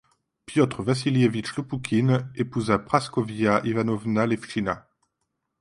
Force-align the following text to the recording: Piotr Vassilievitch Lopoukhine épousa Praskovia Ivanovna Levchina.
Piotr 0.47 0.81
Vassilievitch 0.81 1.55
Lopoukhine 1.57 2.27
épousa 2.35 2.79
Praskovia 2.79 3.61
Ivanovna 3.63 4.25
Levchina. 4.25 4.87